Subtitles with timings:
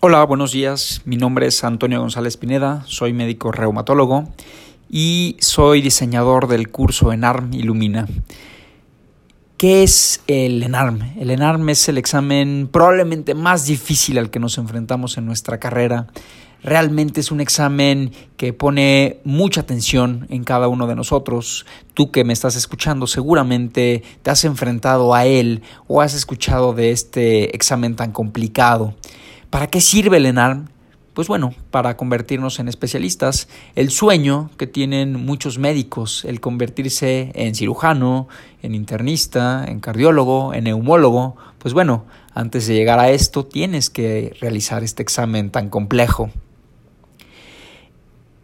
[0.00, 1.00] Hola, buenos días.
[1.06, 4.28] Mi nombre es Antonio González Pineda, soy médico reumatólogo
[4.90, 8.06] y soy diseñador del curso ENARM Ilumina.
[9.56, 11.14] ¿Qué es el ENARM?
[11.18, 16.08] El ENARM es el examen probablemente más difícil al que nos enfrentamos en nuestra carrera.
[16.62, 21.64] Realmente es un examen que pone mucha atención en cada uno de nosotros.
[21.94, 26.90] Tú que me estás escuchando seguramente te has enfrentado a él o has escuchado de
[26.90, 28.94] este examen tan complicado.
[29.56, 30.68] ¿Para qué sirve el ENARM?
[31.14, 33.48] Pues bueno, para convertirnos en especialistas.
[33.74, 38.28] El sueño que tienen muchos médicos, el convertirse en cirujano,
[38.60, 44.36] en internista, en cardiólogo, en neumólogo, pues bueno, antes de llegar a esto tienes que
[44.42, 46.28] realizar este examen tan complejo.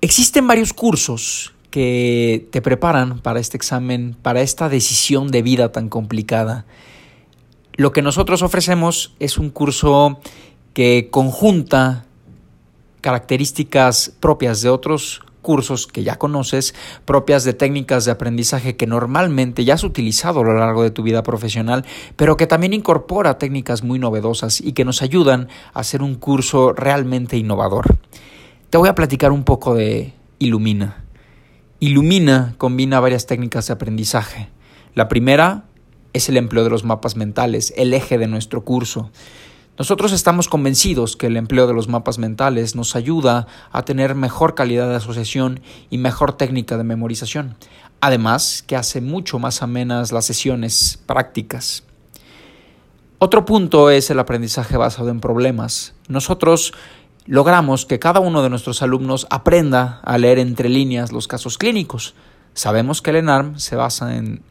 [0.00, 5.90] Existen varios cursos que te preparan para este examen, para esta decisión de vida tan
[5.90, 6.64] complicada.
[7.74, 10.20] Lo que nosotros ofrecemos es un curso
[10.74, 12.04] que conjunta
[13.00, 19.64] características propias de otros cursos que ya conoces, propias de técnicas de aprendizaje que normalmente
[19.64, 21.84] ya has utilizado a lo largo de tu vida profesional,
[22.16, 26.72] pero que también incorpora técnicas muy novedosas y que nos ayudan a hacer un curso
[26.72, 27.98] realmente innovador.
[28.70, 31.04] Te voy a platicar un poco de Ilumina.
[31.80, 34.48] Ilumina combina varias técnicas de aprendizaje.
[34.94, 35.64] La primera
[36.12, 39.10] es el empleo de los mapas mentales, el eje de nuestro curso.
[39.78, 44.54] Nosotros estamos convencidos que el empleo de los mapas mentales nos ayuda a tener mejor
[44.54, 47.56] calidad de asociación y mejor técnica de memorización,
[48.00, 51.84] además que hace mucho más amenas las sesiones prácticas.
[53.18, 55.94] Otro punto es el aprendizaje basado en problemas.
[56.06, 56.74] Nosotros
[57.24, 62.14] logramos que cada uno de nuestros alumnos aprenda a leer entre líneas los casos clínicos.
[62.52, 64.42] Sabemos que el ENARM se basa en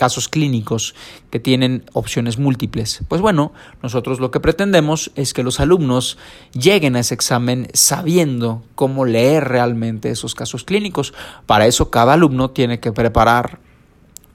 [0.00, 0.94] casos clínicos
[1.28, 3.02] que tienen opciones múltiples.
[3.06, 6.16] Pues bueno, nosotros lo que pretendemos es que los alumnos
[6.54, 11.12] lleguen a ese examen sabiendo cómo leer realmente esos casos clínicos.
[11.44, 13.60] Para eso cada alumno tiene que preparar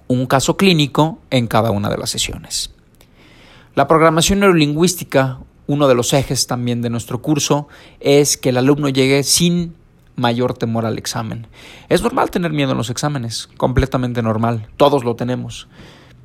[0.08, 2.70] un caso clínico en cada una de las sesiones.
[3.74, 8.90] La programación neurolingüística, uno de los ejes también de nuestro curso, es que el alumno
[8.90, 9.74] llegue sin
[10.16, 11.48] mayor temor al examen.
[11.90, 15.68] Es normal tener miedo en los exámenes, completamente normal, todos lo tenemos,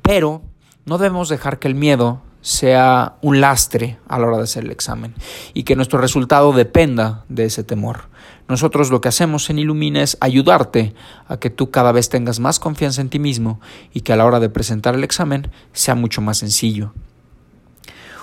[0.01, 0.41] pero
[0.85, 4.71] no debemos dejar que el miedo sea un lastre a la hora de hacer el
[4.71, 5.13] examen
[5.53, 8.09] y que nuestro resultado dependa de ese temor.
[8.47, 10.93] Nosotros lo que hacemos en Ilumina es ayudarte
[11.27, 13.61] a que tú cada vez tengas más confianza en ti mismo
[13.93, 16.93] y que a la hora de presentar el examen sea mucho más sencillo.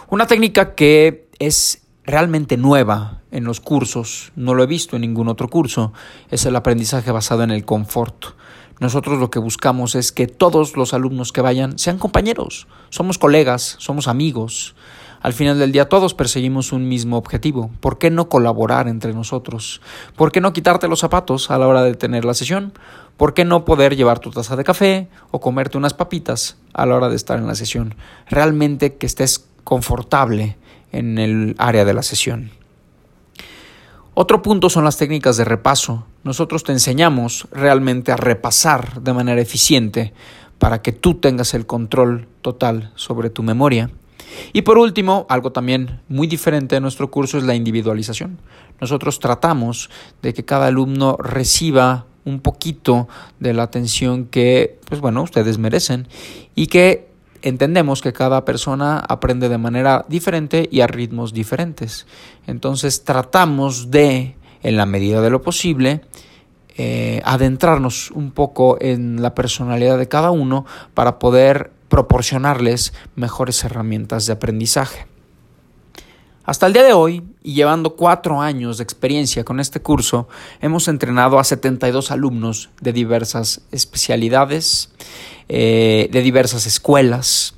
[0.09, 5.29] Una técnica que es realmente nueva en los cursos, no lo he visto en ningún
[5.29, 5.93] otro curso,
[6.31, 8.25] es el aprendizaje basado en el confort.
[8.81, 13.77] Nosotros lo que buscamos es que todos los alumnos que vayan sean compañeros, somos colegas,
[13.79, 14.75] somos amigos.
[15.21, 17.71] Al final del día todos perseguimos un mismo objetivo.
[17.81, 19.83] ¿Por qué no colaborar entre nosotros?
[20.17, 22.73] ¿Por qué no quitarte los zapatos a la hora de tener la sesión?
[23.19, 26.97] ¿Por qué no poder llevar tu taza de café o comerte unas papitas a la
[26.97, 27.97] hora de estar en la sesión?
[28.31, 30.57] Realmente que estés confortable
[30.93, 32.51] en el área de la sesión.
[34.15, 36.07] Otro punto son las técnicas de repaso.
[36.25, 40.15] Nosotros te enseñamos realmente a repasar de manera eficiente
[40.59, 43.91] para que tú tengas el control total sobre tu memoria.
[44.55, 48.39] Y por último, algo también muy diferente de nuestro curso es la individualización.
[48.81, 49.91] Nosotros tratamos
[50.23, 53.07] de que cada alumno reciba un poquito
[53.39, 56.09] de la atención que, pues bueno, ustedes merecen
[56.55, 57.08] y que
[57.43, 62.07] entendemos que cada persona aprende de manera diferente y a ritmos diferentes.
[62.47, 66.03] Entonces tratamos de, en la medida de lo posible,
[66.77, 74.27] eh, adentrarnos un poco en la personalidad de cada uno para poder proporcionarles mejores herramientas
[74.27, 75.07] de aprendizaje.
[76.49, 80.29] Hasta el día de hoy, y llevando cuatro años de experiencia con este curso,
[80.63, 84.91] hemos entrenado a 72 alumnos de diversas especialidades,
[85.51, 87.55] eh, de diversas escuelas,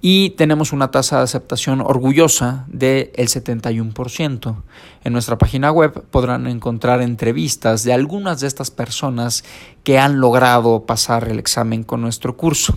[0.00, 4.56] y tenemos una tasa de aceptación orgullosa del 71%.
[5.04, 9.44] En nuestra página web podrán encontrar entrevistas de algunas de estas personas
[9.84, 12.76] que han logrado pasar el examen con nuestro curso.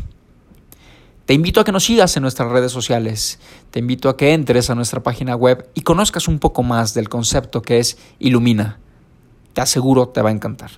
[1.29, 3.37] Te invito a que nos sigas en nuestras redes sociales,
[3.69, 7.07] te invito a que entres a nuestra página web y conozcas un poco más del
[7.07, 8.79] concepto que es Ilumina.
[9.53, 10.71] Te aseguro te va a encantar.